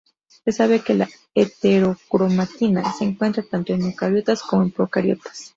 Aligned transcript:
Se 0.43 0.51
sabe 0.51 0.79
que 0.79 0.95
la 0.95 1.07
heterocromatina, 1.35 2.91
se 2.91 3.03
encuentra 3.05 3.43
tanto 3.43 3.73
en 3.73 3.83
eucariotas 3.83 4.41
como 4.41 4.63
en 4.63 4.71
procariotas. 4.71 5.49